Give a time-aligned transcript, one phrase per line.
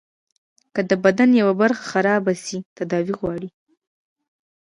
[0.73, 3.49] که د بدن يوه برخه خرابه سي تداوي غواړي.